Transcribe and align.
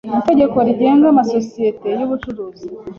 itegeko 0.21 0.57
rigenga 0.67 1.05
amasosiyete 1.13 1.89
y 1.99 2.03
ubucuruzi 2.05 2.65